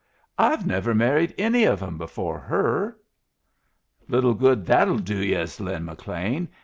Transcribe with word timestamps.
I've 0.39 0.65
never 0.65 0.95
married 0.95 1.35
any 1.37 1.63
of 1.63 1.83
'em 1.83 1.99
before 1.99 2.39
her." 2.39 2.97
"Little 4.07 4.33
good 4.33 4.65
that'll 4.65 4.97
do 4.97 5.23
yus, 5.23 5.59
Lin 5.59 5.85
McLean! 5.85 6.49